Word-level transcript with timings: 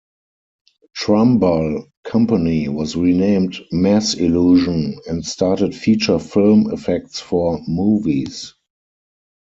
Trumbull 0.95 1.85
Company 2.05 2.67
was 2.67 2.95
renamed 2.95 3.57
Mass 3.71 4.15
Illusion 4.15 4.99
and 5.07 5.23
started 5.23 5.75
feature 5.75 6.17
film 6.17 6.73
effects 6.73 7.19
for 7.19 7.59
movies. 7.67 8.55